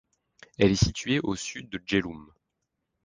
[0.57, 2.33] Elle est située au sud de Jhelum.